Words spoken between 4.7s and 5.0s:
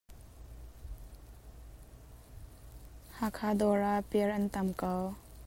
ko.